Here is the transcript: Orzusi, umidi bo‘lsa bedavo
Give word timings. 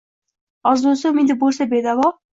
Orzusi, 0.71 1.05
umidi 1.11 1.37
bo‘lsa 1.45 1.69
bedavo 1.75 2.11